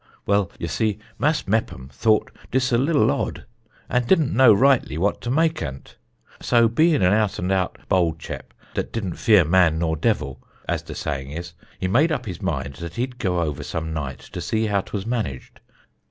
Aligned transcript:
Well, 0.25 0.49
ye 0.57 0.65
see, 0.65 0.97
Mas' 1.19 1.43
Meppom 1.47 1.87
thought 1.91 2.31
dis 2.49 2.71
a 2.71 2.77
liddle 2.79 3.11
odd, 3.11 3.45
and 3.87 4.07
didn't 4.07 4.35
know 4.35 4.51
rightly 4.51 4.97
what 4.97 5.21
to 5.21 5.29
make 5.29 5.61
ant. 5.61 5.95
So 6.41 6.67
bein' 6.67 7.03
an 7.03 7.13
out 7.13 7.37
and 7.37 7.51
out 7.51 7.77
bold 7.87 8.17
chep, 8.17 8.51
dat 8.73 8.91
didn't 8.91 9.17
fear 9.17 9.45
man 9.45 9.77
nor 9.77 9.95
devil, 9.95 10.41
as 10.67 10.81
de 10.81 10.95
saying 10.95 11.29
is, 11.29 11.53
he 11.79 11.87
made 11.87 12.11
up 12.11 12.25
his 12.25 12.41
mind 12.41 12.79
dat 12.79 12.95
he'd 12.95 13.19
goo 13.19 13.37
over 13.37 13.61
some 13.63 13.93
night 13.93 14.17
to 14.31 14.41
see 14.41 14.65
how 14.65 14.81
'twas 14.81 15.05
managed. 15.05 15.59